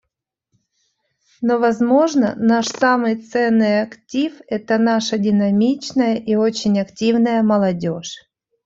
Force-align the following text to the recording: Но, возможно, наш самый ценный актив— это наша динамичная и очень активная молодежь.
Но, 1.43 1.59
возможно, 1.59 2.33
наш 2.35 2.69
самый 2.69 3.17
ценный 3.17 3.83
актив— 3.83 4.33
это 4.47 4.79
наша 4.79 5.19
динамичная 5.19 6.15
и 6.15 6.33
очень 6.33 6.79
активная 6.79 7.43
молодежь. 7.43 8.15